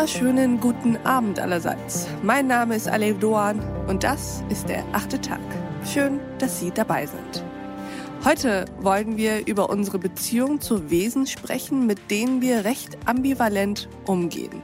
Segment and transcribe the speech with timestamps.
[0.00, 2.08] wunderschönen guten Abend allerseits.
[2.22, 5.42] Mein Name ist Alev Doan und das ist der achte Tag.
[5.84, 7.44] Schön, dass Sie dabei sind.
[8.24, 14.62] Heute wollen wir über unsere Beziehung zu Wesen sprechen, mit denen wir recht ambivalent umgehen.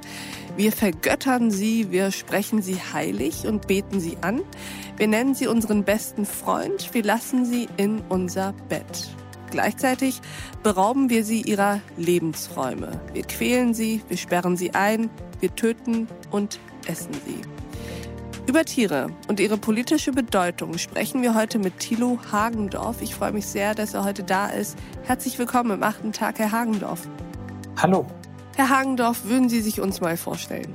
[0.56, 4.40] Wir vergöttern sie, wir sprechen sie heilig und beten sie an.
[4.96, 9.10] Wir nennen sie unseren besten Freund, wir lassen sie in unser Bett.
[9.50, 10.20] Gleichzeitig
[10.62, 13.00] berauben wir sie ihrer Lebensräume.
[13.12, 15.08] Wir quälen sie, wir sperren sie ein,
[15.40, 17.40] wir töten und essen sie.
[18.46, 23.02] Über Tiere und ihre politische Bedeutung sprechen wir heute mit Thilo Hagendorf.
[23.02, 24.78] Ich freue mich sehr, dass er heute da ist.
[25.04, 27.08] Herzlich willkommen im achten Tag, Herr Hagendorf.
[27.76, 28.06] Hallo.
[28.56, 30.72] Herr Hagendorf, würden Sie sich uns mal vorstellen?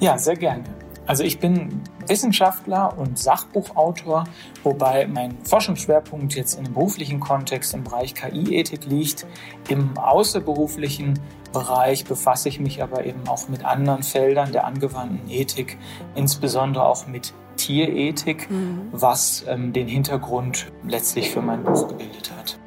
[0.00, 0.64] Ja, sehr gerne.
[1.06, 4.24] Also ich bin Wissenschaftler und Sachbuchautor,
[4.62, 9.26] wobei mein Forschungsschwerpunkt jetzt in dem beruflichen Kontext im Bereich KI-Ethik liegt.
[9.68, 11.18] Im außerberuflichen
[11.52, 15.78] Bereich befasse ich mich aber eben auch mit anderen Feldern der angewandten Ethik,
[16.14, 18.88] insbesondere auch mit Tierethik, mhm.
[18.92, 22.58] was ähm, den Hintergrund letztlich für mein Buch gebildet hat.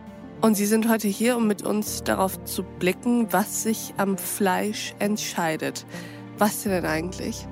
[0.41, 4.95] Und Sie sind heute hier, um mit uns darauf zu blicken, was sich am Fleisch
[4.97, 5.85] entscheidet.
[6.39, 7.47] Was denn eigentlich?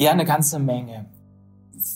[0.00, 1.04] Ja, eine ganze Menge.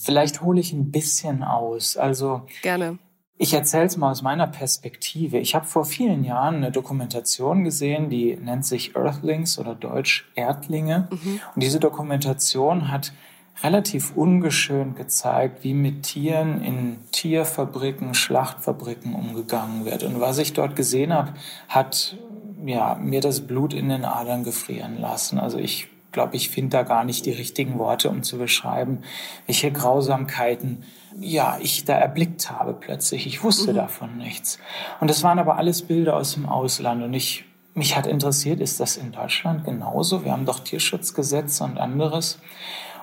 [0.02, 1.96] Vielleicht hole ich ein bisschen aus.
[1.96, 2.98] Also gerne.
[3.38, 5.38] Ich erzähle es mal aus meiner Perspektive.
[5.38, 11.08] Ich habe vor vielen Jahren eine Dokumentation gesehen, die nennt sich Earthlings oder Deutsch Erdlinge.
[11.10, 11.40] Mhm.
[11.54, 13.14] Und diese Dokumentation hat
[13.62, 20.02] relativ ungeschönt gezeigt, wie mit Tieren in Tierfabriken, Schlachtfabriken umgegangen wird.
[20.02, 21.32] Und was ich dort gesehen habe,
[21.68, 22.18] hat
[22.66, 25.38] ja, mir das Blut in den Adern gefrieren lassen.
[25.38, 29.02] Also ich glaube, ich finde da gar nicht die richtigen Worte, um zu beschreiben,
[29.46, 30.84] welche Grausamkeiten
[31.20, 33.26] ja, ich da erblickt habe plötzlich.
[33.26, 33.76] Ich wusste mhm.
[33.76, 34.58] davon nichts.
[35.00, 37.02] Und das waren aber alles Bilder aus dem Ausland.
[37.02, 37.44] Und ich,
[37.74, 40.24] mich hat interessiert, ist das in Deutschland genauso?
[40.24, 42.40] Wir haben doch Tierschutzgesetze und anderes.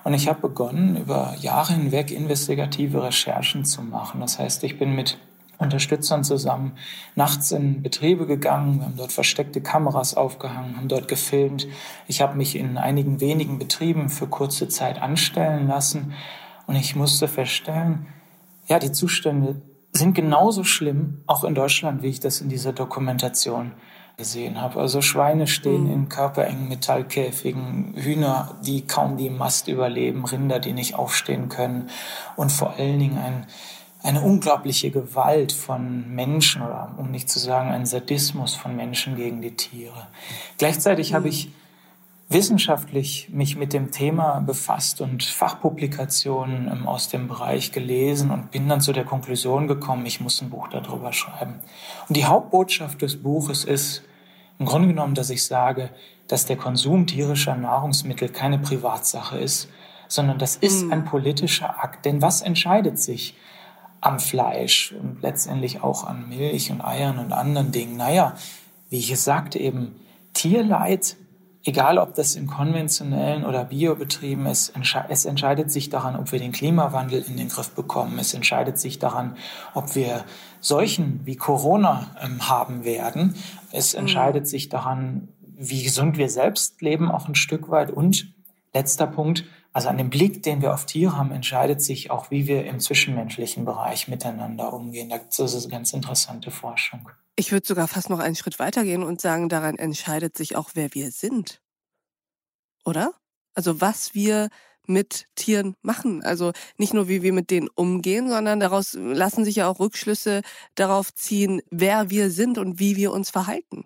[0.03, 4.19] Und ich habe begonnen, über Jahre hinweg investigative Recherchen zu machen.
[4.19, 5.17] Das heißt, ich bin mit
[5.61, 6.73] Unterstützern zusammen
[7.15, 8.79] nachts in Betriebe gegangen.
[8.79, 11.67] Wir haben dort versteckte Kameras aufgehangen, haben dort gefilmt.
[12.07, 16.13] Ich habe mich in einigen wenigen Betrieben für kurze Zeit anstellen lassen
[16.67, 18.07] und ich musste feststellen,
[18.67, 19.61] ja, die Zustände
[19.91, 23.73] sind genauso schlimm, auch in Deutschland, wie ich das in dieser Dokumentation
[24.17, 24.79] gesehen habe.
[24.79, 25.93] Also Schweine stehen mhm.
[25.93, 31.89] in körperengen Metallkäfigen, Hühner, die kaum die Mast überleben, Rinder, die nicht aufstehen können
[32.35, 33.47] und vor allen Dingen ein
[34.03, 39.41] eine unglaubliche Gewalt von Menschen oder um nicht zu sagen ein Sadismus von Menschen gegen
[39.41, 40.07] die Tiere.
[40.57, 41.49] Gleichzeitig habe ich
[42.29, 48.69] wissenschaftlich mich mit dem Thema befasst und Fachpublikationen ähm, aus dem Bereich gelesen und bin
[48.69, 51.55] dann zu der Konklusion gekommen, ich muss ein Buch darüber schreiben.
[52.07, 54.03] Und die Hauptbotschaft des Buches ist
[54.59, 55.89] im Grunde genommen, dass ich sage,
[56.27, 59.67] dass der Konsum tierischer Nahrungsmittel keine Privatsache ist,
[60.07, 60.93] sondern das ist mhm.
[60.93, 62.05] ein politischer Akt.
[62.05, 63.35] Denn was entscheidet sich?
[64.01, 67.97] Am Fleisch und letztendlich auch an Milch und Eiern und anderen Dingen.
[67.97, 68.35] Naja,
[68.89, 69.95] wie ich es sagte, eben
[70.33, 71.15] Tierleid,
[71.63, 74.73] egal ob das in konventionellen oder Biobetrieben ist,
[75.09, 78.17] es entscheidet sich daran, ob wir den Klimawandel in den Griff bekommen.
[78.17, 79.37] Es entscheidet sich daran,
[79.73, 80.25] ob wir
[80.59, 83.35] Seuchen wie Corona ähm, haben werden.
[83.71, 84.01] Es mhm.
[84.01, 87.91] entscheidet sich daran, wie gesund wir selbst leben, auch ein Stück weit.
[87.91, 88.33] Und
[88.73, 92.47] letzter Punkt, also an dem Blick, den wir auf Tiere haben, entscheidet sich auch, wie
[92.47, 95.09] wir im zwischenmenschlichen Bereich miteinander umgehen.
[95.09, 97.09] Das ist eine ganz interessante Forschung.
[97.37, 100.93] Ich würde sogar fast noch einen Schritt weitergehen und sagen, daran entscheidet sich auch, wer
[100.93, 101.61] wir sind.
[102.83, 103.13] Oder?
[103.53, 104.49] Also was wir
[104.87, 106.23] mit Tieren machen.
[106.23, 110.41] Also nicht nur, wie wir mit denen umgehen, sondern daraus lassen sich ja auch Rückschlüsse
[110.75, 113.85] darauf ziehen, wer wir sind und wie wir uns verhalten.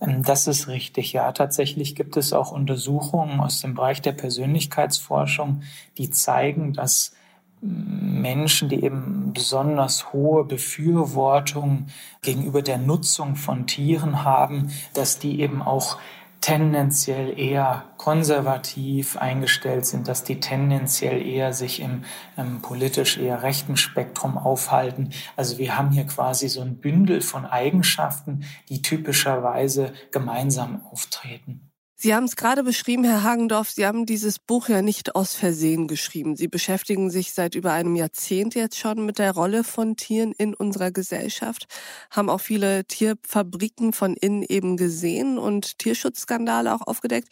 [0.00, 1.32] Ähm, das ist richtig, ja.
[1.32, 5.62] Tatsächlich gibt es auch Untersuchungen aus dem Bereich der Persönlichkeitsforschung,
[5.98, 7.12] die zeigen, dass
[7.62, 11.88] Menschen, die eben besonders hohe Befürwortung
[12.22, 15.98] gegenüber der Nutzung von Tieren haben, dass die eben auch
[16.40, 22.04] tendenziell eher konservativ eingestellt sind, dass die tendenziell eher sich im,
[22.36, 25.10] im, politisch eher rechten Spektrum aufhalten.
[25.36, 31.69] Also wir haben hier quasi so ein Bündel von Eigenschaften, die typischerweise gemeinsam auftreten.
[32.02, 35.86] Sie haben es gerade beschrieben, Herr Hagendorf, Sie haben dieses Buch ja nicht aus Versehen
[35.86, 36.34] geschrieben.
[36.34, 40.54] Sie beschäftigen sich seit über einem Jahrzehnt jetzt schon mit der Rolle von Tieren in
[40.54, 41.66] unserer Gesellschaft,
[42.10, 47.28] haben auch viele Tierfabriken von innen eben gesehen und Tierschutzskandale auch aufgedeckt.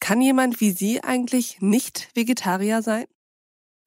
[0.00, 3.04] Kann jemand wie Sie eigentlich nicht Vegetarier sein?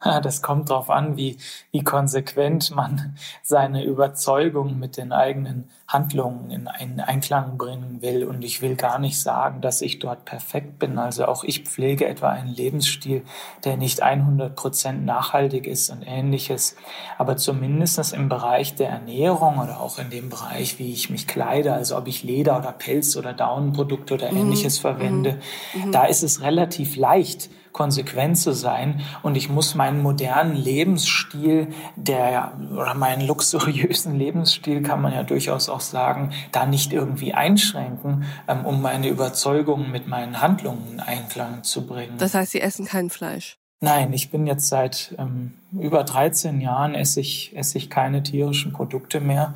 [0.24, 1.38] Das kommt darauf an, wie,
[1.72, 8.24] wie konsequent man seine Überzeugung mit den eigenen Handlungen in einen Einklang bringen will.
[8.24, 10.98] Und ich will gar nicht sagen, dass ich dort perfekt bin.
[10.98, 13.24] Also auch ich pflege etwa einen Lebensstil,
[13.64, 16.76] der nicht 100 Prozent nachhaltig ist und ähnliches.
[17.18, 21.74] Aber zumindest im Bereich der Ernährung oder auch in dem Bereich, wie ich mich kleide,
[21.74, 24.38] also ob ich Leder oder Pelz oder Daunenprodukte oder mhm.
[24.38, 24.82] ähnliches mhm.
[24.82, 25.40] verwende,
[25.74, 25.92] mhm.
[25.92, 29.02] da ist es relativ leicht, konsequent zu sein.
[29.22, 35.70] Und ich muss meinen modernen Lebensstil, der oder meinen luxuriösen Lebensstil kann man ja durchaus
[35.70, 41.64] auch sagen, da nicht irgendwie einschränken, ähm, um meine Überzeugungen mit meinen Handlungen in Einklang
[41.64, 42.18] zu bringen.
[42.18, 43.58] Das heißt, Sie essen kein Fleisch?
[43.84, 48.72] Nein, ich bin jetzt seit ähm, über 13 Jahren esse ich, esse ich keine tierischen
[48.72, 49.56] Produkte mehr.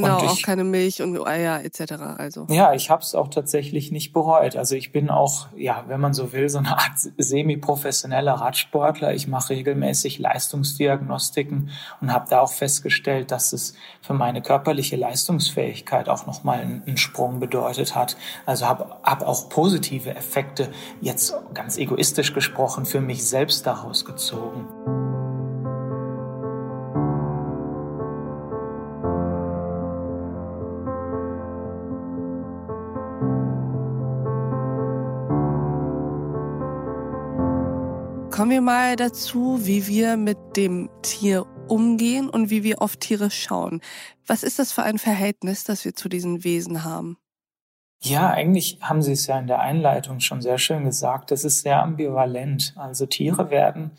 [0.00, 1.92] Genau, ich, auch keine Milch und Eier etc.
[2.18, 2.46] Also.
[2.50, 4.56] Ja, ich habe es auch tatsächlich nicht bereut.
[4.56, 9.14] Also ich bin auch, ja, wenn man so will, so eine Art semi-professioneller Radsportler.
[9.14, 11.70] Ich mache regelmäßig Leistungsdiagnostiken
[12.00, 16.96] und habe da auch festgestellt, dass es für meine körperliche Leistungsfähigkeit auch nochmal einen, einen
[16.96, 18.16] Sprung bedeutet hat.
[18.44, 20.70] Also habe hab auch positive Effekte,
[21.00, 25.25] jetzt ganz egoistisch gesprochen, für mich selbst daraus gezogen.
[38.36, 43.30] Kommen wir mal dazu, wie wir mit dem Tier umgehen und wie wir auf Tiere
[43.30, 43.80] schauen.
[44.26, 47.16] Was ist das für ein Verhältnis, das wir zu diesen Wesen haben?
[48.02, 51.30] Ja, eigentlich haben Sie es ja in der Einleitung schon sehr schön gesagt.
[51.30, 52.74] Das ist sehr ambivalent.
[52.76, 53.92] Also Tiere werden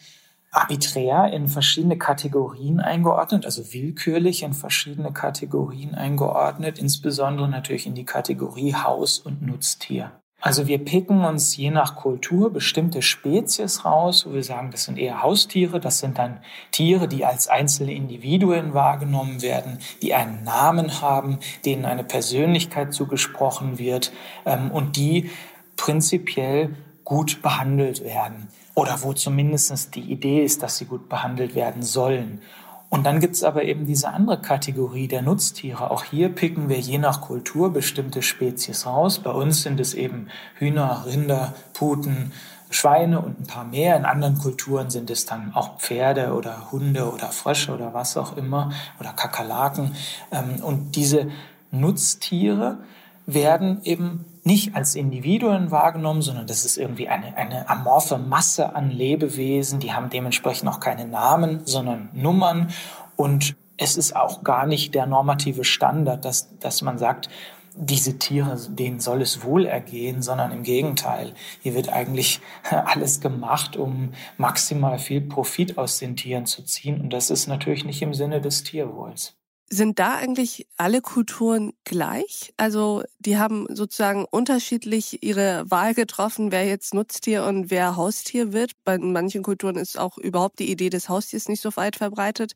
[0.52, 8.06] arbiträr in verschiedene Kategorien eingeordnet, also willkürlich in verschiedene Kategorien eingeordnet, insbesondere natürlich in die
[8.06, 10.12] Kategorie Haus- und Nutztier.
[10.40, 15.00] Also wir picken uns je nach Kultur bestimmte Spezies raus, wo wir sagen, das sind
[15.00, 16.40] eher Haustiere, das sind dann
[16.72, 23.80] Tiere, die als einzelne Individuen wahrgenommen werden, die einen Namen haben, denen eine Persönlichkeit zugesprochen
[23.80, 24.12] wird
[24.46, 25.32] ähm, und die
[25.76, 31.82] prinzipiell gut behandelt werden oder wo zumindest die Idee ist, dass sie gut behandelt werden
[31.82, 32.42] sollen.
[32.90, 35.92] Und dann gibt's aber eben diese andere Kategorie der Nutztiere.
[35.92, 39.20] Auch hier picken wir je nach Kultur bestimmte Spezies raus.
[39.20, 42.32] Bei uns sind es eben Hühner, Rinder, Puten,
[42.70, 43.98] Schweine und ein paar mehr.
[43.98, 48.38] In anderen Kulturen sind es dann auch Pferde oder Hunde oder Frösche oder was auch
[48.38, 49.96] immer oder Kakerlaken.
[50.32, 51.30] Ähm, und diese
[51.72, 52.80] Nutztiere
[53.26, 58.90] werden eben nicht als Individuen wahrgenommen, sondern das ist irgendwie eine, eine amorphe Masse an
[58.90, 62.70] Lebewesen, die haben dementsprechend auch keine Namen, sondern Nummern
[63.16, 67.30] und es ist auch gar nicht der normative Standard, dass, dass man sagt,
[67.76, 71.34] diese Tiere, denen soll es wohl ergehen, sondern im Gegenteil.
[71.62, 72.40] Hier wird eigentlich
[72.72, 77.00] alles gemacht, um maximal viel Profit aus den Tieren zu ziehen.
[77.00, 79.38] Und das ist natürlich nicht im Sinne des Tierwohls.
[79.70, 82.54] Sind da eigentlich alle Kulturen gleich?
[82.56, 88.72] Also die haben sozusagen unterschiedlich ihre Wahl getroffen, wer jetzt Nutztier und wer Haustier wird.
[88.86, 92.54] Bei manchen Kulturen ist auch überhaupt die Idee des Haustiers nicht so weit verbreitet,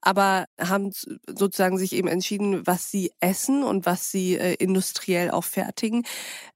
[0.00, 0.90] aber haben
[1.26, 6.06] sozusagen sich eben entschieden, was sie essen und was sie äh, industriell auch fertigen.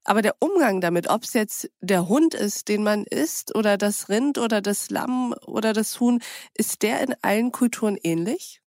[0.03, 4.09] Aber der Umgang damit, ob es jetzt der Hund ist, den man isst, oder das
[4.09, 6.19] Rind oder das Lamm oder das Huhn,
[6.55, 8.61] ist der in allen Kulturen ähnlich?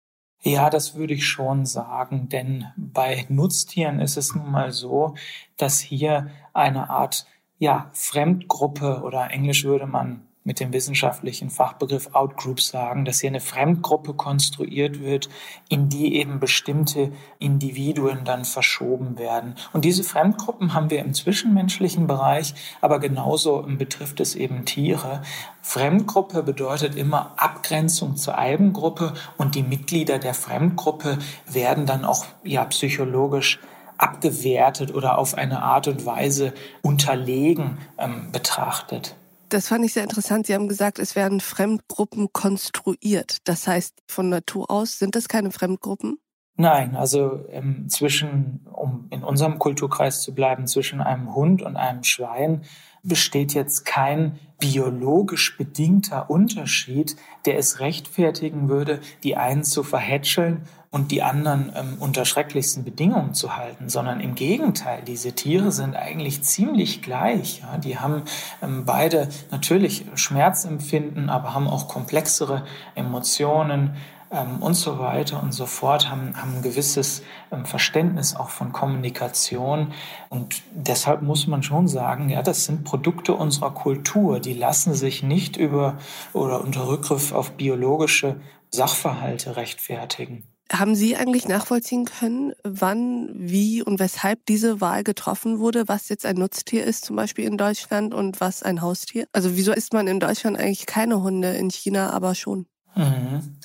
[0.42, 5.16] Ja, das würde ich schon sagen, denn bei Nutztieren ist es nun mal so,
[5.58, 7.26] dass hier eine Art
[7.58, 13.40] ja, Fremdgruppe oder englisch würde man mit dem wissenschaftlichen Fachbegriff Outgroups sagen, dass hier eine
[13.40, 15.30] Fremdgruppe konstruiert wird,
[15.70, 19.54] in die eben bestimmte Individuen dann verschoben werden.
[19.74, 25.22] Und diese Fremdgruppen haben wir im zwischenmenschlichen Bereich, aber genauso betrifft es eben Tiere.
[25.62, 32.66] Fremdgruppe bedeutet immer Abgrenzung zur Eigengruppe und die Mitglieder der Fremdgruppe werden dann auch ja
[32.66, 33.60] psychologisch
[34.00, 39.14] abgewertet oder auf eine Art und Weise unterlegen ähm, betrachtet.
[39.50, 40.46] Das fand ich sehr interessant.
[40.46, 43.38] Sie haben gesagt, es werden Fremdgruppen konstruiert.
[43.46, 46.20] Das heißt, von Natur aus sind das keine Fremdgruppen?
[46.56, 52.04] Nein, also ähm, zwischen, um in unserem Kulturkreis zu bleiben, zwischen einem Hund und einem
[52.04, 52.64] Schwein
[53.02, 57.16] besteht jetzt kein biologisch bedingter Unterschied,
[57.46, 63.34] der es rechtfertigen würde, die einen zu verhätscheln und die anderen ähm, unter schrecklichsten Bedingungen
[63.34, 67.62] zu halten, sondern im Gegenteil, diese Tiere sind eigentlich ziemlich gleich.
[67.62, 67.78] Ja?
[67.78, 68.24] Die haben
[68.62, 72.66] ähm, beide natürlich Schmerzempfinden, aber haben auch komplexere
[72.96, 73.96] Emotionen,
[74.32, 78.72] ähm, und so weiter und so fort, haben, haben ein gewisses ähm, Verständnis auch von
[78.72, 79.94] Kommunikation.
[80.30, 84.40] Und deshalb muss man schon sagen, ja, das sind Produkte unserer Kultur.
[84.40, 85.98] Die lassen sich nicht über
[86.34, 90.44] oder unter Rückgriff auf biologische Sachverhalte rechtfertigen.
[90.72, 96.26] Haben Sie eigentlich nachvollziehen können, wann, wie und weshalb diese Wahl getroffen wurde, was jetzt
[96.28, 99.28] ein Nutztier ist, zum Beispiel in Deutschland und was ein Haustier?
[99.32, 102.68] Also wieso isst man in Deutschland eigentlich keine Hunde, in China aber schon?
[102.96, 103.58] Mhm.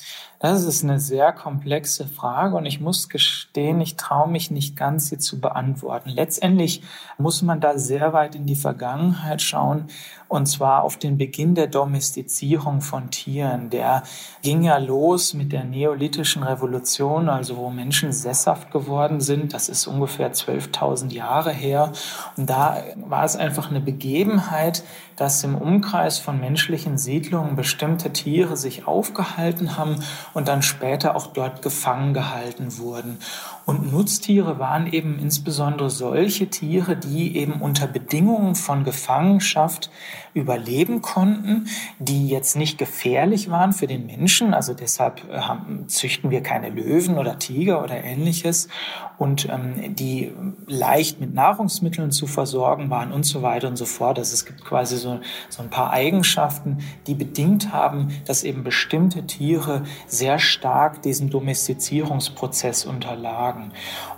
[0.44, 5.08] Das ist eine sehr komplexe Frage und ich muss gestehen, ich traue mich nicht ganz,
[5.08, 6.10] sie zu beantworten.
[6.10, 6.82] Letztendlich
[7.16, 9.86] muss man da sehr weit in die Vergangenheit schauen
[10.28, 13.70] und zwar auf den Beginn der Domestizierung von Tieren.
[13.70, 14.02] Der
[14.42, 19.54] ging ja los mit der neolithischen Revolution, also wo Menschen sesshaft geworden sind.
[19.54, 21.92] Das ist ungefähr 12.000 Jahre her.
[22.36, 24.82] Und da war es einfach eine Begebenheit,
[25.16, 30.02] dass im Umkreis von menschlichen Siedlungen bestimmte Tiere sich aufgehalten haben
[30.34, 33.18] und dann später auch dort gefangen gehalten wurden.
[33.66, 39.90] Und Nutztiere waren eben insbesondere solche Tiere, die eben unter Bedingungen von Gefangenschaft
[40.34, 44.52] überleben konnten, die jetzt nicht gefährlich waren für den Menschen.
[44.52, 48.68] Also deshalb äh, haben, züchten wir keine Löwen oder Tiger oder ähnliches
[49.16, 50.32] und ähm, die
[50.66, 54.18] leicht mit Nahrungsmitteln zu versorgen waren und so weiter und so fort.
[54.18, 59.26] Also es gibt quasi so, so ein paar Eigenschaften, die bedingt haben, dass eben bestimmte
[59.26, 63.72] Tiere sehr stark diesem Domestizierungsprozess unterlagen.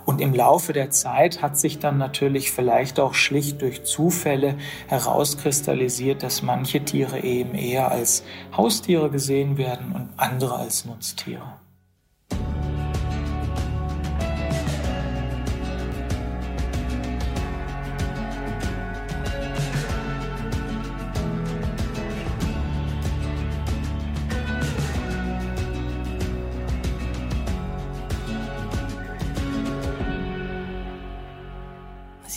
[0.05, 6.23] Und im Laufe der Zeit hat sich dann natürlich vielleicht auch schlicht durch Zufälle herauskristallisiert,
[6.23, 8.23] dass manche Tiere eben eher als
[8.55, 11.66] Haustiere gesehen werden und andere als Nutztiere.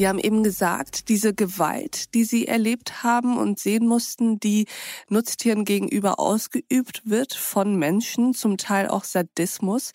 [0.00, 4.64] Sie haben eben gesagt, diese Gewalt, die Sie erlebt haben und sehen mussten, die
[5.11, 9.92] Nutztieren gegenüber ausgeübt wird von Menschen, zum Teil auch Sadismus.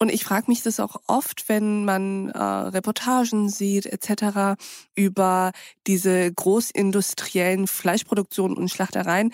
[0.00, 4.60] Und ich frage mich das auch oft, wenn man äh, Reportagen sieht etc.
[4.96, 5.52] über
[5.86, 9.32] diese großindustriellen Fleischproduktionen und Schlachtereien.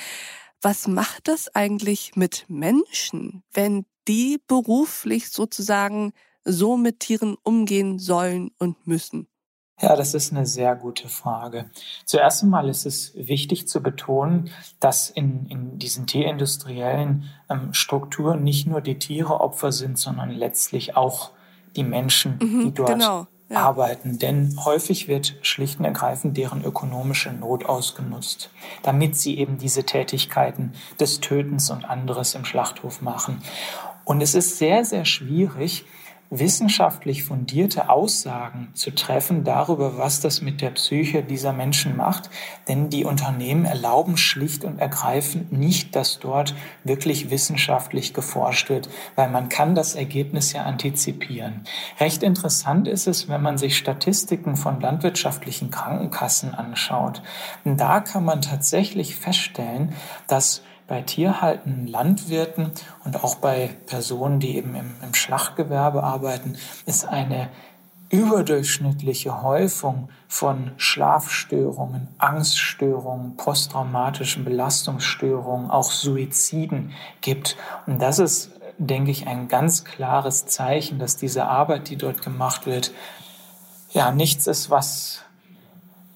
[0.61, 6.13] Was macht das eigentlich mit Menschen, wenn die beruflich sozusagen
[6.45, 9.27] so mit Tieren umgehen sollen und müssen?
[9.81, 11.67] Ja, das ist eine sehr gute Frage.
[12.07, 18.67] Zuerst einmal ist es wichtig zu betonen, dass in, in diesen tierindustriellen ähm, Strukturen nicht
[18.67, 21.33] nur die Tiere Opfer sind, sondern letztlich auch
[21.77, 23.59] die Menschen, mhm, die dort genau, ja.
[23.59, 24.19] arbeiten.
[24.19, 28.49] Denn häufig wird schlicht und ergreifend deren ökonomische Not ausgenutzt,
[28.83, 33.43] damit sie eben diese Tätigkeiten des Tötens und anderes im Schlachthof machen.
[34.05, 35.85] Und es ist sehr, sehr schwierig,
[36.31, 42.31] wissenschaftlich fundierte Aussagen zu treffen darüber, was das mit der Psyche dieser Menschen macht.
[42.69, 46.55] Denn die Unternehmen erlauben schlicht und ergreifend nicht, dass dort
[46.85, 51.65] wirklich wissenschaftlich geforscht wird, weil man kann das Ergebnis ja antizipieren.
[52.01, 57.23] Recht interessant ist es, wenn man sich Statistiken von landwirtschaftlichen Krankenkassen anschaut.
[57.65, 59.93] Und da kann man tatsächlich feststellen,
[60.27, 62.71] dass bei tierhaltenden Landwirten
[63.05, 67.49] und auch bei Personen, die eben im, im Schlachtgewerbe arbeiten, ist eine
[68.09, 77.57] überdurchschnittliche Häufung von Schlafstörungen, Angststörungen, posttraumatischen Belastungsstörungen, auch Suiziden gibt.
[77.87, 82.67] Und das ist, denke ich, ein ganz klares Zeichen, dass diese Arbeit, die dort gemacht
[82.67, 82.93] wird,
[83.91, 85.23] ja, nichts ist, was,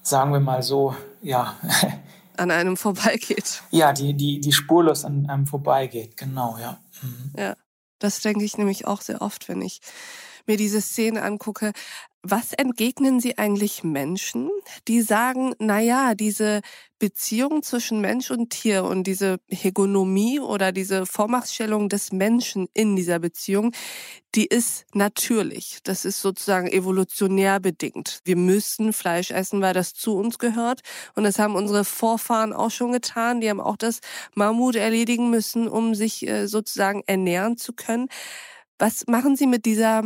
[0.01, 1.55] sagen wir mal so, ja,
[2.41, 3.61] an einem vorbeigeht.
[3.71, 6.79] Ja, die, die, die spurlos an einem vorbeigeht, genau, ja.
[7.01, 7.31] Mhm.
[7.37, 7.55] Ja,
[7.99, 9.79] das denke ich nämlich auch sehr oft, wenn ich
[10.47, 11.71] mir diese Szene angucke.
[12.23, 14.51] Was entgegnen Sie eigentlich Menschen,
[14.87, 16.61] die sagen, na ja, diese
[16.99, 23.17] Beziehung zwischen Mensch und Tier und diese Hegemonie oder diese Vormachtstellung des Menschen in dieser
[23.17, 23.71] Beziehung,
[24.35, 25.79] die ist natürlich.
[25.83, 28.19] Das ist sozusagen evolutionär bedingt.
[28.23, 30.81] Wir müssen Fleisch essen, weil das zu uns gehört.
[31.15, 33.41] Und das haben unsere Vorfahren auch schon getan.
[33.41, 33.99] Die haben auch das
[34.35, 38.09] Mammut erledigen müssen, um sich äh, sozusagen ernähren zu können.
[38.77, 40.03] Was machen Sie mit dieser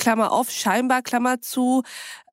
[0.00, 1.82] Klammer auf, scheinbar Klammer zu,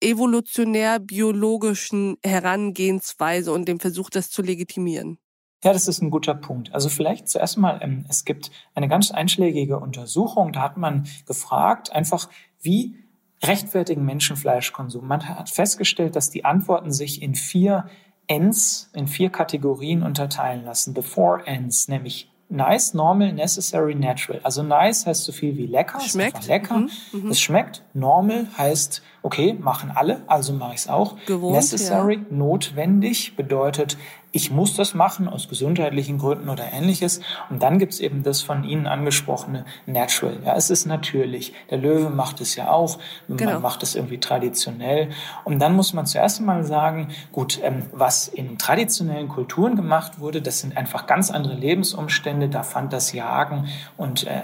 [0.01, 5.19] evolutionär biologischen Herangehensweise und dem Versuch, das zu legitimieren?
[5.63, 6.73] Ja, das ist ein guter Punkt.
[6.73, 11.91] Also vielleicht zuerst mal, ähm, es gibt eine ganz einschlägige Untersuchung, da hat man gefragt,
[11.91, 12.29] einfach
[12.61, 12.95] wie
[13.43, 15.05] rechtfertigen Menschen Fleischkonsum.
[15.05, 17.89] Man hat festgestellt, dass die Antworten sich in vier
[18.27, 20.95] Ends, in vier Kategorien unterteilen lassen.
[20.95, 24.39] The four Ends, nämlich nice, normal, necessary, natural.
[24.43, 26.47] Also nice heißt so viel wie lecker, schmeckt.
[26.47, 26.77] lecker.
[26.77, 27.31] Mhm, mhm.
[27.31, 27.83] Es schmeckt.
[27.93, 31.15] Normal heißt, okay, machen alle, also mache ich es auch.
[31.25, 32.21] Gewohnt, necessary, ja.
[32.29, 33.97] notwendig, bedeutet,
[34.31, 37.21] ich muss das machen aus gesundheitlichen Gründen oder ähnliches.
[37.49, 40.37] Und dann gibt's eben das von Ihnen angesprochene Natural.
[40.45, 41.53] Ja, es ist natürlich.
[41.69, 42.99] Der Löwe macht es ja auch.
[43.27, 43.53] Genau.
[43.53, 45.09] Man macht es irgendwie traditionell.
[45.43, 50.41] Und dann muss man zuerst einmal sagen, gut, ähm, was in traditionellen Kulturen gemacht wurde,
[50.41, 52.49] das sind einfach ganz andere Lebensumstände.
[52.49, 54.41] Da fand das Jagen und äh,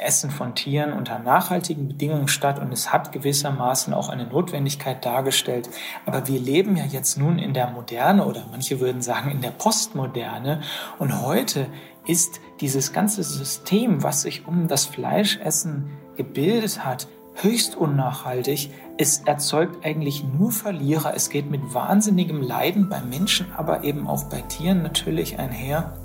[0.00, 5.70] Essen von Tieren unter nachhaltigen Bedingungen statt und es hat gewissermaßen auch eine Notwendigkeit dargestellt.
[6.06, 9.50] Aber wir leben ja jetzt nun in der Moderne oder manche würden sagen in der
[9.50, 10.62] Postmoderne
[10.98, 11.66] und heute
[12.06, 18.70] ist dieses ganze System, was sich um das Fleischessen gebildet hat, höchst unnachhaltig.
[18.98, 21.14] Es erzeugt eigentlich nur Verlierer.
[21.14, 25.99] Es geht mit wahnsinnigem Leiden bei Menschen, aber eben auch bei Tieren natürlich einher.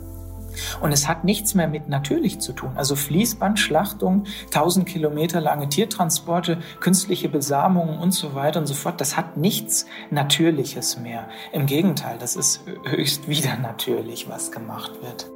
[0.81, 2.71] Und es hat nichts mehr mit natürlich zu tun.
[2.75, 9.01] Also Fließbandschlachtung, 1000 Kilometer lange Tiertransporte, künstliche Besamungen und so weiter und so fort.
[9.01, 11.27] Das hat nichts Natürliches mehr.
[11.51, 15.29] Im Gegenteil, das ist höchst wieder natürlich, was gemacht wird.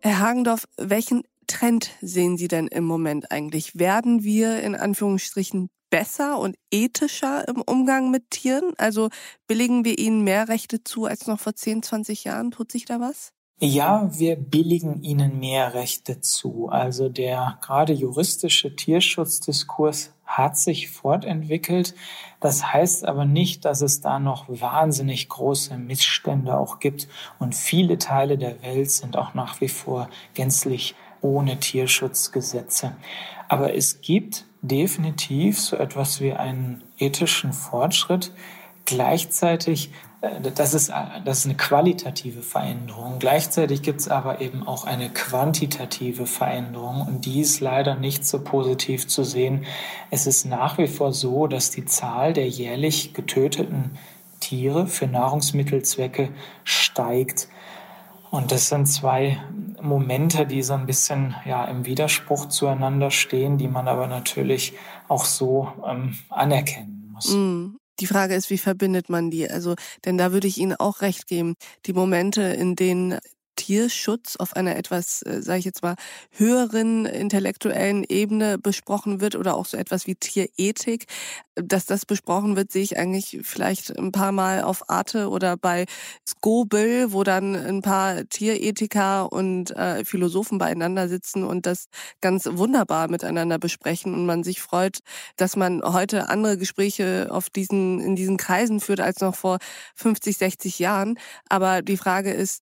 [0.00, 3.78] Herr Hagendorf, welchen Trend sehen Sie denn im Moment eigentlich?
[3.78, 8.72] Werden wir in Anführungsstrichen besser und ethischer im Umgang mit Tieren?
[8.78, 9.08] Also
[9.46, 12.50] billigen wir ihnen mehr Rechte zu als noch vor 10, 20 Jahren?
[12.50, 13.32] Tut sich da was?
[13.60, 16.68] Ja, wir billigen ihnen mehr Rechte zu.
[16.68, 21.96] Also der gerade juristische Tierschutzdiskurs hat sich fortentwickelt.
[22.38, 27.08] Das heißt aber nicht, dass es da noch wahnsinnig große Missstände auch gibt.
[27.40, 32.94] Und viele Teile der Welt sind auch nach wie vor gänzlich ohne Tierschutzgesetze.
[33.48, 38.32] Aber es gibt definitiv so etwas wie einen ethischen Fortschritt.
[38.84, 40.92] Gleichzeitig, äh, das ist,
[41.24, 43.18] das ist eine qualitative Veränderung.
[43.18, 48.42] Gleichzeitig gibt es aber eben auch eine quantitative Veränderung und die ist leider nicht so
[48.42, 49.64] positiv zu sehen.
[50.10, 53.98] Es ist nach wie vor so, dass die Zahl der jährlich getöteten
[54.40, 56.30] Tiere für Nahrungsmittelzwecke
[56.64, 57.48] steigt.
[58.30, 59.38] Und das sind zwei
[59.82, 64.74] Momente, die so ein bisschen ja im Widerspruch zueinander stehen, die man aber natürlich
[65.08, 67.34] auch so ähm, anerkennen muss.
[67.34, 67.76] Mm.
[68.00, 69.50] Die Frage ist, wie verbindet man die?
[69.50, 71.54] Also, denn da würde ich Ihnen auch recht geben.
[71.86, 73.18] Die Momente, in denen
[73.58, 75.96] Tierschutz auf einer etwas, äh, sage ich jetzt mal,
[76.30, 81.06] höheren intellektuellen Ebene besprochen wird oder auch so etwas wie Tierethik,
[81.56, 85.86] dass das besprochen wird, sehe ich eigentlich vielleicht ein paar Mal auf Arte oder bei
[86.26, 91.88] Skobel, wo dann ein paar Tierethiker und äh, Philosophen beieinander sitzen und das
[92.20, 95.00] ganz wunderbar miteinander besprechen und man sich freut,
[95.36, 99.58] dass man heute andere Gespräche auf diesen, in diesen Kreisen führt als noch vor
[99.96, 101.18] 50, 60 Jahren.
[101.48, 102.62] Aber die Frage ist,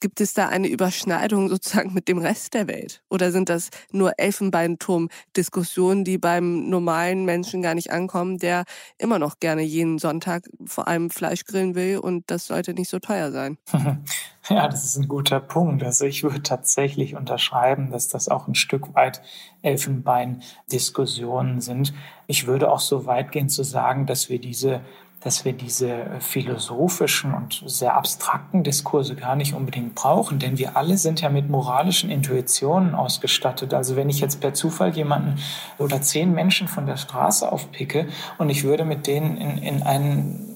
[0.00, 3.02] Gibt es da eine Überschneidung sozusagen mit dem Rest der Welt?
[3.10, 8.64] Oder sind das nur Elfenbeinturm-Diskussionen, die beim normalen Menschen gar nicht ankommen, der
[8.96, 12.98] immer noch gerne jeden Sonntag vor allem Fleisch grillen will und das sollte nicht so
[12.98, 13.58] teuer sein?
[14.48, 15.84] Ja, das ist ein guter Punkt.
[15.84, 19.20] Also ich würde tatsächlich unterschreiben, dass das auch ein Stück weit
[19.62, 21.92] Elfenbein-Diskussionen sind.
[22.26, 24.80] Ich würde auch so weit gehen zu sagen, dass wir diese
[25.20, 30.96] dass wir diese philosophischen und sehr abstrakten Diskurse gar nicht unbedingt brauchen, denn wir alle
[30.96, 33.74] sind ja mit moralischen Intuitionen ausgestattet.
[33.74, 35.38] Also wenn ich jetzt per Zufall jemanden
[35.78, 40.49] oder zehn Menschen von der Straße aufpicke und ich würde mit denen in, in einen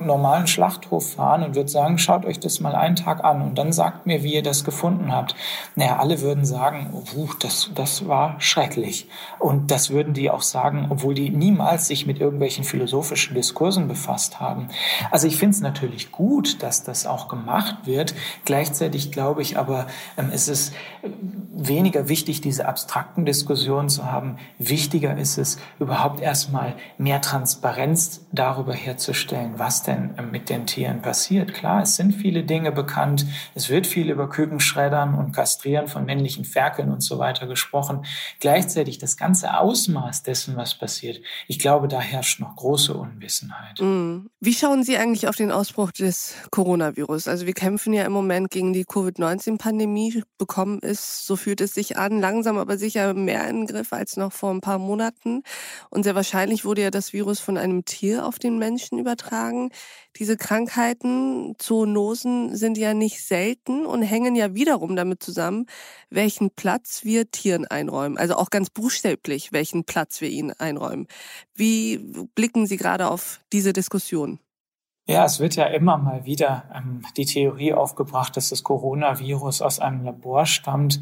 [0.00, 3.72] normalen Schlachthof fahren und würde sagen, schaut euch das mal einen Tag an und dann
[3.72, 5.34] sagt mir, wie ihr das gefunden habt.
[5.74, 9.08] Naja, alle würden sagen, oh, das, das war schrecklich.
[9.38, 14.40] Und das würden die auch sagen, obwohl die niemals sich mit irgendwelchen philosophischen Diskursen befasst
[14.40, 14.68] haben.
[15.10, 18.14] Also ich finde es natürlich gut, dass das auch gemacht wird.
[18.44, 20.74] Gleichzeitig glaube ich aber, ähm, es ist
[21.52, 24.36] weniger wichtig, diese abstrakten Diskussionen zu haben.
[24.58, 31.54] Wichtiger ist es, überhaupt erstmal mehr Transparenz darüber herzustellen, was denn mit den Tieren passiert.
[31.54, 33.26] Klar, es sind viele Dinge bekannt.
[33.54, 38.04] Es wird viel über Kükenschreddern und Kastrieren von männlichen Ferkeln und so weiter gesprochen.
[38.40, 41.20] Gleichzeitig das ganze Ausmaß dessen, was passiert.
[41.48, 43.80] Ich glaube, da herrscht noch große Unwissenheit.
[43.80, 44.26] Mm.
[44.40, 47.28] Wie schauen Sie eigentlich auf den Ausbruch des Coronavirus?
[47.28, 51.96] Also wir kämpfen ja im Moment gegen die Covid-19-Pandemie, bekommen es, so fühlt es sich
[51.96, 55.42] an, langsam aber sicher mehr in den Griff als noch vor ein paar Monaten.
[55.90, 59.35] Und sehr wahrscheinlich wurde ja das Virus von einem Tier auf den Menschen übertragen.
[60.16, 65.66] Diese Krankheiten, Zoonosen sind ja nicht selten und hängen ja wiederum damit zusammen,
[66.10, 68.18] welchen Platz wir Tieren einräumen.
[68.18, 71.06] Also auch ganz buchstäblich, welchen Platz wir ihnen einräumen.
[71.54, 71.98] Wie
[72.34, 74.40] blicken Sie gerade auf diese Diskussion?
[75.08, 79.78] Ja, es wird ja immer mal wieder ähm, die Theorie aufgebracht, dass das Coronavirus aus
[79.78, 81.00] einem Labor stammt.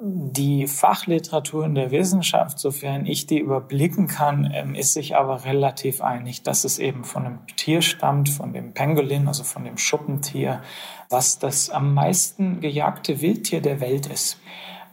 [0.00, 6.02] Die Fachliteratur in der Wissenschaft, sofern ich die überblicken kann, ähm, ist sich aber relativ
[6.02, 10.62] einig, dass es eben von einem Tier stammt, von dem Pangolin, also von dem Schuppentier,
[11.10, 14.38] was das am meisten gejagte Wildtier der Welt ist.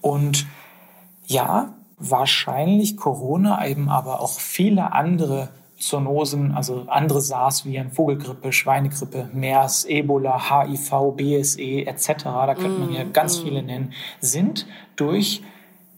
[0.02, 0.46] Und
[1.26, 5.50] ja, wahrscheinlich Corona eben aber auch viele andere
[5.82, 13.04] Zoonosen, also andere SARS-Viren, Vogelgrippe, Schweinegrippe, MERS, Ebola, HIV, BSE etc., da könnte man ja
[13.04, 13.44] mm, ganz mm.
[13.44, 15.42] viele nennen, sind durch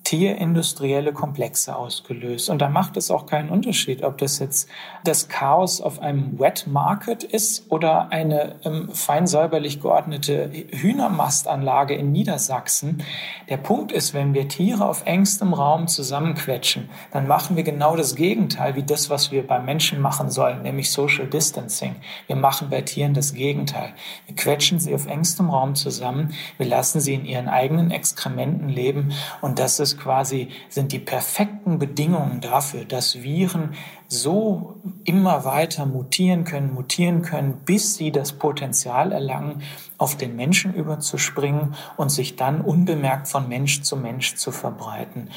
[0.03, 2.49] tierindustrielle Komplexe ausgelöst.
[2.49, 4.67] Und da macht es auch keinen Unterschied, ob das jetzt
[5.05, 12.11] das Chaos auf einem Wet Market ist oder eine ähm, fein säuberlich geordnete Hühnermastanlage in
[12.11, 13.01] Niedersachsen.
[13.47, 18.15] Der Punkt ist, wenn wir Tiere auf engstem Raum zusammenquetschen, dann machen wir genau das
[18.15, 21.95] Gegenteil wie das, was wir bei Menschen machen sollen, nämlich Social Distancing.
[22.27, 23.93] Wir machen bei Tieren das Gegenteil.
[24.25, 29.13] Wir quetschen sie auf engstem Raum zusammen, wir lassen sie in ihren eigenen Exkrementen leben
[29.41, 33.73] und das ist quasi, sind die perfekten Bedingungen dafür, dass Viren
[34.07, 39.63] so immer weiter mutieren können, mutieren können, bis sie das Potenzial erlangen,
[39.97, 45.29] auf den Menschen überzuspringen und sich dann unbemerkt von Mensch zu Mensch zu verbreiten.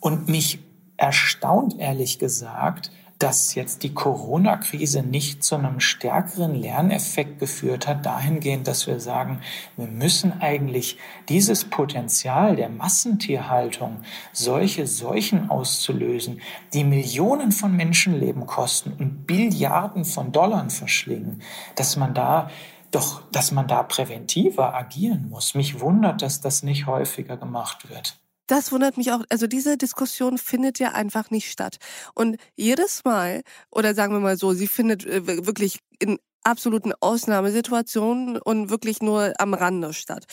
[0.00, 0.60] Und mich
[0.96, 8.66] erstaunt ehrlich gesagt, dass jetzt die Corona-Krise nicht zu einem stärkeren Lerneffekt geführt hat, dahingehend,
[8.66, 9.40] dass wir sagen,
[9.76, 10.98] wir müssen eigentlich
[11.28, 14.02] dieses Potenzial der Massentierhaltung,
[14.32, 16.40] solche Seuchen auszulösen,
[16.74, 21.42] die Millionen von Menschenleben kosten und Billiarden von Dollar verschlingen,
[21.74, 22.50] dass man da
[22.90, 25.54] doch, dass man da präventiver agieren muss.
[25.54, 28.16] Mich wundert, dass das nicht häufiger gemacht wird.
[28.46, 29.22] Das wundert mich auch.
[29.28, 31.76] Also diese Diskussion findet ja einfach nicht statt.
[32.14, 38.38] Und jedes Mal, oder sagen wir mal so, sie findet äh, wirklich in absoluten Ausnahmesituationen
[38.38, 40.26] und wirklich nur am Rande statt.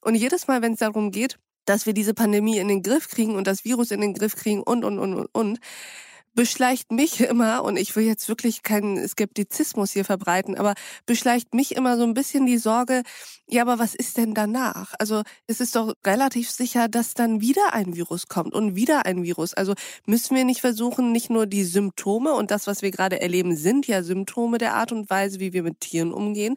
[0.00, 3.36] Und jedes Mal, wenn es darum geht, dass wir diese Pandemie in den Griff kriegen
[3.36, 5.58] und das Virus in den Griff kriegen und, und, und, und, und,
[6.38, 10.74] beschleicht mich immer, und ich will jetzt wirklich keinen Skeptizismus hier verbreiten, aber
[11.04, 13.02] beschleicht mich immer so ein bisschen die Sorge,
[13.48, 14.94] ja, aber was ist denn danach?
[15.00, 19.24] Also es ist doch relativ sicher, dass dann wieder ein Virus kommt und wieder ein
[19.24, 19.52] Virus.
[19.52, 19.74] Also
[20.06, 23.88] müssen wir nicht versuchen, nicht nur die Symptome und das, was wir gerade erleben, sind
[23.88, 26.54] ja Symptome der Art und Weise, wie wir mit Tieren umgehen.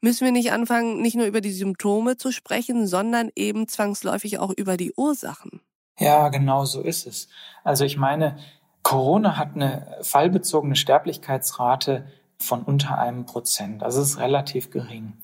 [0.00, 4.52] Müssen wir nicht anfangen, nicht nur über die Symptome zu sprechen, sondern eben zwangsläufig auch
[4.56, 5.60] über die Ursachen?
[5.98, 7.28] Ja, genau so ist es.
[7.64, 8.36] Also ich meine,
[8.84, 12.06] Corona hat eine fallbezogene Sterblichkeitsrate
[12.38, 13.82] von unter einem Prozent.
[13.82, 15.14] Also es ist relativ gering.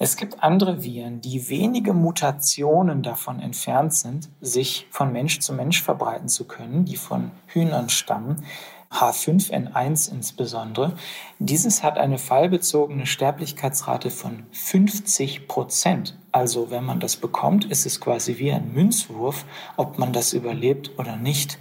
[0.00, 5.80] Es gibt andere Viren, die wenige Mutationen davon entfernt sind, sich von Mensch zu Mensch
[5.80, 8.44] verbreiten zu können, die von Hühnern stammen.
[8.90, 10.94] H5N1 insbesondere.
[11.38, 16.16] Dieses hat eine fallbezogene Sterblichkeitsrate von 50 Prozent.
[16.32, 19.44] Also wenn man das bekommt, ist es quasi wie ein Münzwurf,
[19.76, 21.58] ob man das überlebt oder nicht.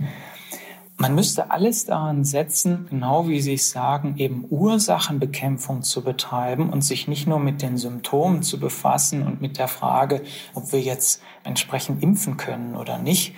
[0.95, 6.83] Man müsste alles daran setzen, genau wie Sie es sagen, eben Ursachenbekämpfung zu betreiben und
[6.83, 10.21] sich nicht nur mit den Symptomen zu befassen und mit der Frage,
[10.53, 13.33] ob wir jetzt entsprechend impfen können oder nicht.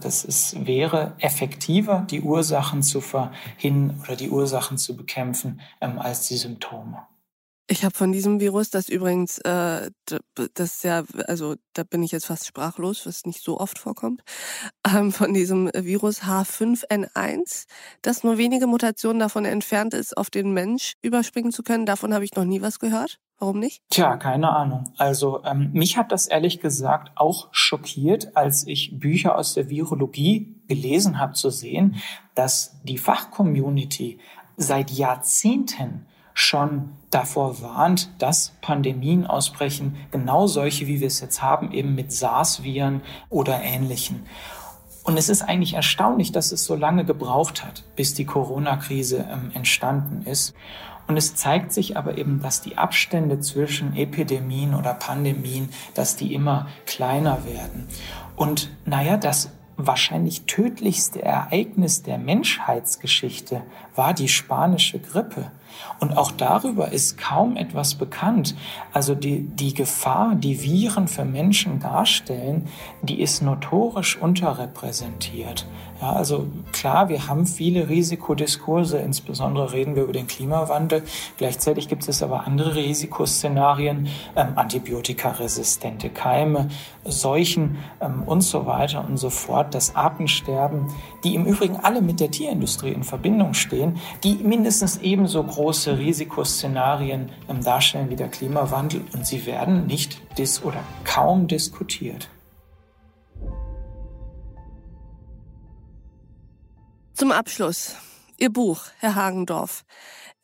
[0.00, 6.28] Das ist, wäre effektiver, die Ursachen zu verhindern oder die Ursachen zu bekämpfen, ähm, als
[6.28, 6.98] die Symptome.
[7.72, 9.90] Ich habe von diesem Virus, das übrigens, äh,
[10.52, 14.20] das ja, also da bin ich jetzt fast sprachlos, was nicht so oft vorkommt,
[14.86, 17.64] ähm, von diesem Virus H5N1,
[18.02, 21.86] das nur wenige Mutationen davon entfernt ist, auf den Mensch überspringen zu können.
[21.86, 23.18] Davon habe ich noch nie was gehört.
[23.38, 23.80] Warum nicht?
[23.88, 24.92] Tja, keine Ahnung.
[24.98, 30.60] Also ähm, mich hat das ehrlich gesagt auch schockiert, als ich Bücher aus der Virologie
[30.68, 31.96] gelesen habe, zu sehen,
[32.34, 34.18] dass die Fachcommunity
[34.58, 36.04] seit Jahrzehnten
[36.34, 42.12] schon davor warnt, dass Pandemien ausbrechen, genau solche, wie wir es jetzt haben, eben mit
[42.12, 44.26] SARS-Viren oder ähnlichen.
[45.04, 49.50] Und es ist eigentlich erstaunlich, dass es so lange gebraucht hat, bis die Corona-Krise ähm,
[49.52, 50.54] entstanden ist.
[51.08, 56.32] Und es zeigt sich aber eben, dass die Abstände zwischen Epidemien oder Pandemien, dass die
[56.32, 57.88] immer kleiner werden.
[58.36, 63.62] Und naja, das wahrscheinlich tödlichste Ereignis der Menschheitsgeschichte
[63.96, 65.50] war die spanische Grippe.
[66.00, 68.54] Und auch darüber ist kaum etwas bekannt.
[68.92, 72.68] Also die, die Gefahr, die Viren für Menschen darstellen,
[73.02, 75.66] die ist notorisch unterrepräsentiert.
[76.02, 81.04] Ja, also klar, wir haben viele Risikodiskurse, insbesondere reden wir über den Klimawandel.
[81.38, 86.70] Gleichzeitig gibt es aber andere Risikoszenarien, ähm, antibiotikaresistente Keime,
[87.04, 89.76] Seuchen ähm, und so weiter und so fort.
[89.76, 90.88] Das Artensterben,
[91.22, 95.96] die im Übrigen alle mit der Tierindustrie in Verbindung stehen, die mindestens ebenso groß große
[95.96, 102.28] Risikoszenarien ähm, darstellen wie der Klimawandel und sie werden nicht dis oder kaum diskutiert.
[107.14, 107.94] Zum Abschluss.
[108.38, 109.84] Ihr Buch, Herr Hagendorf,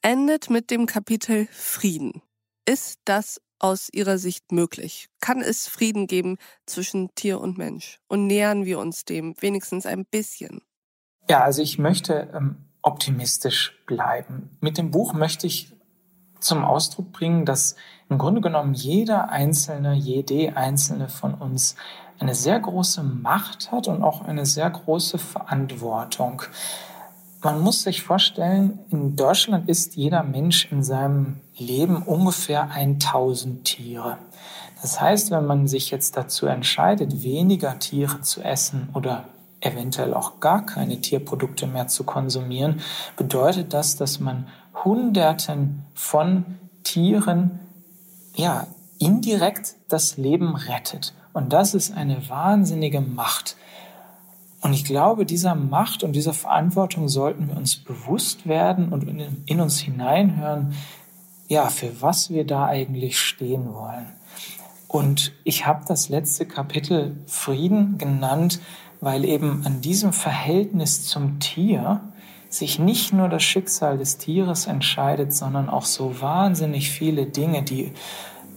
[0.02, 2.22] endet mit dem Kapitel Frieden.
[2.64, 5.09] Ist das aus Ihrer Sicht möglich?
[5.20, 7.98] Kann es Frieden geben zwischen Tier und Mensch?
[8.07, 10.62] Und nähern wir uns dem wenigstens ein bisschen?
[11.28, 14.56] Ja, also ich möchte ähm, optimistisch bleiben.
[14.60, 15.72] Mit dem Buch möchte ich
[16.40, 17.76] zum Ausdruck bringen, dass
[18.08, 21.76] im Grunde genommen jeder Einzelne, jede Einzelne von uns
[22.18, 26.42] eine sehr große Macht hat und auch eine sehr große Verantwortung.
[27.42, 34.18] Man muss sich vorstellen, in Deutschland ist jeder Mensch in seinem Leben ungefähr 1000 Tiere.
[34.82, 39.24] Das heißt, wenn man sich jetzt dazu entscheidet, weniger Tiere zu essen oder
[39.60, 42.80] eventuell auch gar keine Tierprodukte mehr zu konsumieren,
[43.16, 44.46] bedeutet das, dass man
[44.84, 46.44] Hunderten von
[46.84, 47.58] Tieren
[48.34, 48.66] ja
[48.98, 51.14] indirekt das Leben rettet.
[51.32, 53.56] Und das ist eine wahnsinnige Macht.
[54.60, 59.04] Und ich glaube, dieser Macht und dieser Verantwortung sollten wir uns bewusst werden und
[59.46, 60.74] in, uns hineinhören,
[61.46, 64.06] ja, für was wir da eigentlich stehen wollen.
[64.88, 68.60] Und ich habe das letzte Kapitel Frieden genannt,
[69.00, 72.00] weil eben an diesem Verhältnis zum Tier
[72.48, 77.92] sich nicht nur das Schicksal des Tieres entscheidet, sondern auch so wahnsinnig viele Dinge, die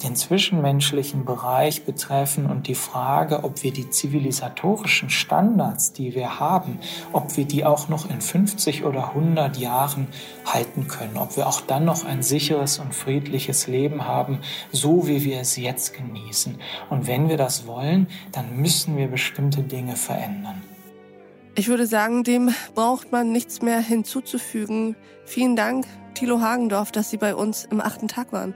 [0.04, 6.80] den zwischenmenschlichen Bereich betreffen und die Frage, ob wir die zivilisatorischen Standards, die wir haben,
[7.14, 10.08] ob wir die auch noch in 50 oder 100 Jahren
[10.46, 14.40] halten können, ob wir auch dann noch ein sicheres und friedliches Leben haben,
[14.72, 16.58] so wie wir es jetzt genießen.
[16.90, 20.62] Und wenn wir das wollen, dann müssen wir bestimmte Dinge verändern.
[21.56, 24.96] Ich würde sagen, dem braucht man nichts mehr hinzuzufügen.
[25.26, 28.56] Vielen Dank, Thilo Hagendorf, dass Sie bei uns im achten Tag waren.